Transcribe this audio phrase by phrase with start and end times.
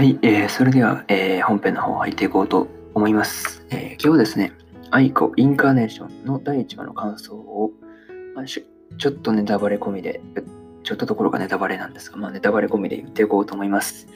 [0.00, 3.66] はい、えーそれでは、えー本編の方入っていこうと思います。
[3.68, 4.50] えー今日はですね、
[4.90, 7.70] アイコインカーネーションの第1話の感想を、
[8.34, 10.22] まあちょっとネタバレ込みで、
[10.84, 14.08] ちょっとところがネタバレなんですが、まあ、ネタバレ込みで言っていこうと思います。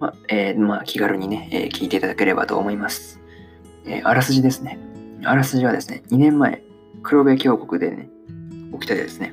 [0.00, 3.20] まあ、えーまあ、気軽にね、えー聞いていただければと思います。
[3.86, 4.80] えーあらすじですね。
[5.22, 6.64] あらすじはですね、2年前、
[7.04, 8.08] 黒部峡谷でね、
[8.72, 9.32] 起きたですね、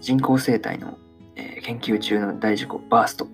[0.00, 0.96] 人工生態の、
[1.38, 3.28] えー研究中の大事故、バースト。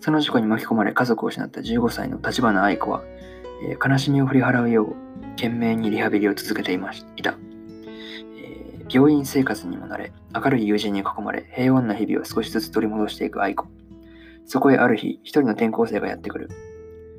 [0.00, 3.02] その事故に巻き込まれ家族を失った15歳の立花愛子は、
[3.68, 4.96] えー悲しみを振り払うよう
[5.30, 7.36] 懸命にリハビリを続けていました、
[8.36, 13.66] えー病院生活にも慣れ明るい友人に囲まれ平穏な日々を少しずつ取り戻していく愛子。
[14.46, 16.48] そこへある日一人の転校生がやってくる。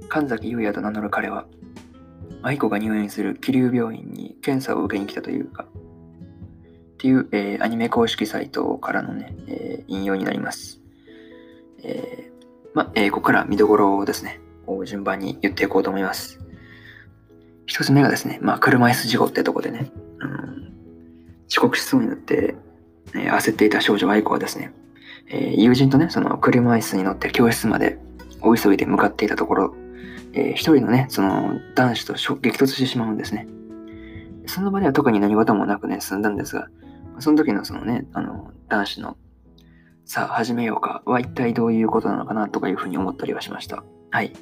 [0.09, 1.45] 神崎優也と名乗る彼は
[2.41, 5.67] 愛子が入院する桐生病院に検査を受けに来たというか
[6.99, 10.81] っていう、えーアニメ公式サイトからのね、えー引用になります。
[11.81, 16.41] えーま、えーここから見どころをですね、を順番に言っていこうと思います。
[17.67, 20.73] 一つ目がですね、まあ、車椅子事故ってとこでね、うん、
[21.49, 22.55] 遅刻しそうになって、
[23.15, 24.73] え焦っていた少女愛子はですね、
[25.29, 27.97] え友人とね、その車椅子に乗って教室まで
[28.41, 29.75] 大急いで向かっていたところ、
[30.33, 33.47] えー一人のね、その男子と激突してしまうんですね。
[34.47, 36.67] その場では特に何事もなくね、済んだんですが、
[37.19, 39.17] その時のそのね、あの、男子の、
[40.05, 43.83] さあ始めようかは一体どういうことなのかなとかいうふうに思ったりはしました。
[44.11, 44.33] はい。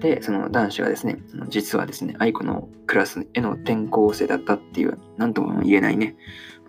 [0.00, 1.18] で、その男子がですね、
[1.48, 6.16] 実はですね、愛子のクラスへの転校生だったっていう、なんとも言えないね、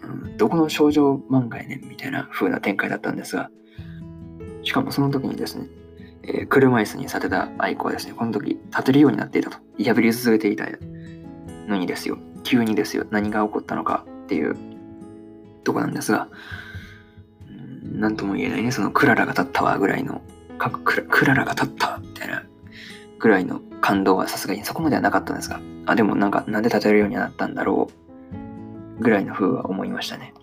[0.02, 3.52] うん、どこの少女漫画やねんみたいな風な展開だったんですが、
[4.64, 5.68] しかもその時にですね、
[6.24, 10.68] えー車椅子にさてた愛子はですね、この時立てるようになっていたと、リハビリを続けていた
[11.68, 14.56] のにですよ、急にですよ、何が起こったのかっていう
[15.64, 16.28] とこなんですが、
[17.50, 20.22] うんなんとも言えないね、そのクララが立ったわぐらいの、
[20.58, 22.44] クラクララが立ったみたいな
[23.20, 27.90] ぐらいの感動はさすがにそこまではなかったんですが、あ、でもなんか、なんで立てるようになったんだろ
[29.00, 30.34] うぐらいの風は思いましたね。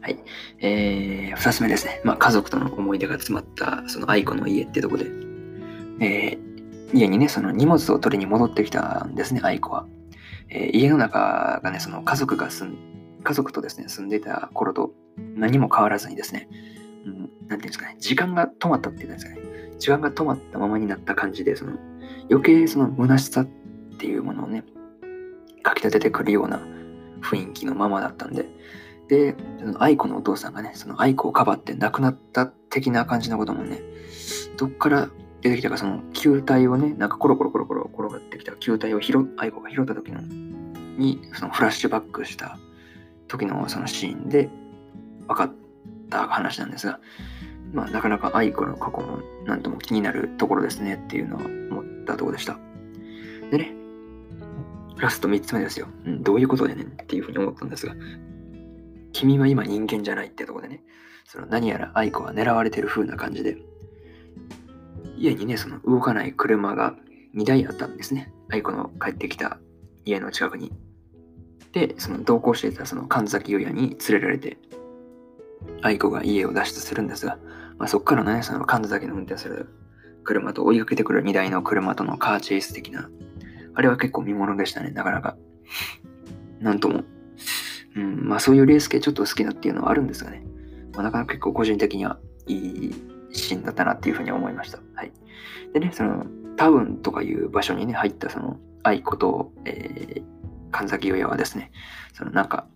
[0.00, 0.18] はい。
[0.60, 2.00] えー、二つ目ですね。
[2.04, 5.06] まあ、家族との思い出が詰まった、その愛子の家ってとこで、
[6.00, 6.44] えー
[6.92, 9.86] 家にね、その荷物を取りに戻ってきたんですね、愛子は。
[10.48, 12.76] えー家の中がね、その家族が住ん、
[13.24, 16.48] 家族とですね、住んでいた頃と何も変わらずにですね、
[17.04, 19.38] うん、なんていうんですかね、時間が止まったっていうんですかね、
[19.78, 21.72] 時間が止まったままになった感じで、その
[22.30, 23.48] 余計その虚しさっ
[23.98, 24.64] ていうものをね、
[25.62, 26.60] かき立ててくるような
[27.22, 28.46] 雰囲気のままだったんで、
[29.08, 33.80] で、その愛子のお父さんがね、その愛子をかばって亡くなった的な感じのこともね、
[34.56, 35.08] どっから
[35.42, 42.58] 出てきたか、その球体をね、なんかコロコロコロコロ転がってきた球体を拾愛子が拾った時のに、そのフラッシュバックした
[43.34, 44.48] 時のそのシーンで
[45.26, 45.52] 分かっ
[46.08, 47.00] た話なんですが、
[47.72, 52.56] まあ、なかなか愛子の過去もなんとも気になるところですねっていうのは思ったところでした。
[53.50, 53.72] でね、
[54.98, 55.88] ラスト3つ目ですよ。
[56.06, 56.84] うん、どういうことでね？
[56.84, 57.94] っていうふうに思ったんですが、
[59.12, 60.82] 君は今人間じゃないってところでね、
[61.26, 63.58] その何やら愛子は狙われてる風な感じで、
[65.16, 66.94] 家にね、その動かない車が
[67.34, 68.32] 2台あったんですね。
[68.50, 69.58] 愛子の帰ってきた
[70.04, 70.72] 家の近くに。
[71.74, 74.56] で、その同行していたその神崎優也に連れられて、
[75.82, 77.38] 愛子が家を脱出するんですが、
[77.78, 79.68] まあ、そこからね、その神崎の運転する
[80.22, 83.10] 車と追いかけてくる2台の車とのカーチェイス的な、
[83.74, 85.36] あれは結構見ものでしたね、なかなか。
[86.60, 87.02] なんとも。
[87.96, 90.44] うん、まあそういうレース系ちょっと好きなっていうのはあるんですがね、
[90.94, 92.94] まあ、なかなか結構個人的にはいい
[93.32, 94.78] シーンだったなっていうふうに思いました。
[94.94, 95.12] はい。
[95.72, 96.24] でね、その
[96.56, 100.22] タウンとかいう場所にね、入ったその愛子と、えー、
[100.74, 101.70] 神崎優也はですね、
[102.12, 102.66] そのなんか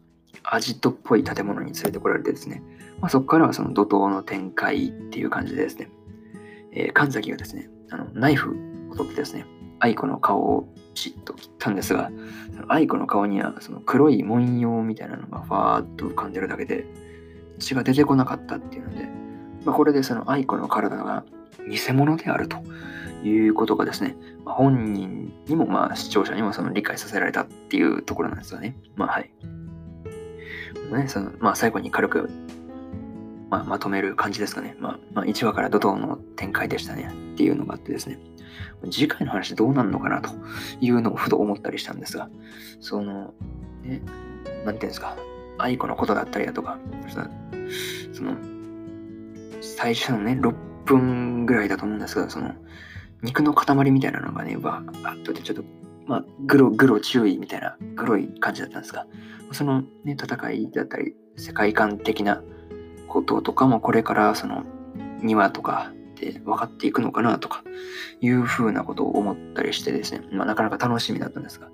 [0.45, 2.63] アジトっぽい建物に連れてこられてですね、
[3.01, 5.91] まあ、そこからはその怒涛の展開っていう感じでですね、
[6.73, 8.57] えー神崎がですね、あのナイフ
[8.91, 9.47] を取ってですね、
[9.81, 12.11] 愛子の顔をピシッと切ったんですが、
[12.55, 16.87] その愛子の顔にはその黒い文様みたいなのがファーッと浮かんでるだけで、
[17.59, 19.09] 血が出てこなかったっていうので、
[19.65, 21.25] まあ、これでその愛子の体が
[21.69, 22.59] 偽物であると。
[23.25, 28.77] いうことがですね、まあ、本人にもまあ視聴者にもその理解させられたっていうところなんですよね。
[28.97, 29.31] まあはい。
[30.93, 32.31] ね、そのまあ、最後に軽く、
[33.51, 34.77] まあ、まとめる感じですかね。
[34.79, 38.19] まあ、まあ、1話から怒涛の展開でしたねっていうのがあってですね。
[38.91, 40.31] 次回の話どうなるのかなと
[40.81, 42.31] いうのをふと思ったりしたんですが、
[42.81, 43.35] その、
[43.83, 44.03] ね、
[44.65, 45.17] なんていうんですか、
[45.59, 46.79] 愛子のことだったりだとか、
[48.13, 48.37] その、
[49.61, 50.55] 最初のね、6
[50.85, 52.53] 分ぐらいだと思うんですが、その、
[53.23, 55.65] 肉の塊みたいなのがね、わーっとでちょっと、
[56.07, 59.07] まあ、グロ、グロ注意みたいな、グロい感じだったんですが、
[59.53, 62.43] そのね、戦いだったり、世界観的な
[63.09, 64.65] こととかも、これからその、
[65.23, 67.63] 2話とかで分かっていくのかなとか、
[68.21, 71.69] いうふうなことを思ったりしてですね、まあ、なかなか楽しみだったんですが、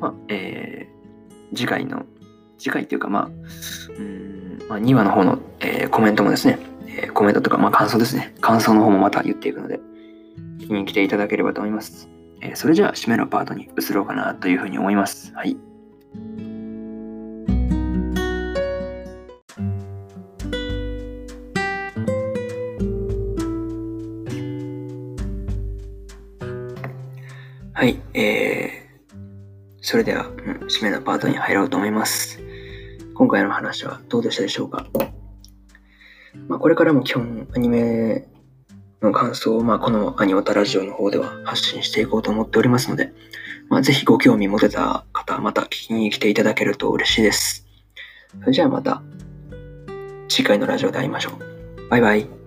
[0.00, 2.04] まあ、えー、次回の、
[2.58, 3.26] 次回っていうか、まあ、
[3.98, 9.80] うん、まあ、2話の方の、えー、コメントもですね、えー、コメントとか、まあ、感想ですね、感想の方もまた言っていくので、
[10.64, 12.08] 聞きに来ていただければと思います。
[12.40, 15.30] えー、それじゃあ、締めのパートに移ろうかなというふうに思います。
[15.34, 15.58] はい。
[27.74, 29.16] はい、えー、
[29.82, 30.34] それでは、うん、
[30.68, 32.40] 締めのパートに入ろうと思います。
[33.14, 34.86] 今回の話はどうでしたでしょうか？
[36.48, 38.26] まあ、これからも基本アニメ
[39.02, 43.12] の感想を、まあ、このアニオタラジオの方では発信していこうと思っておりますので、
[43.68, 47.66] まあ、ぜひご興味持てた方、また聞きに来ていただけると嬉しいです。
[48.40, 49.02] それじゃあまた
[50.28, 51.88] 次回のラジオで会いましょう。
[51.88, 52.43] バイバイ。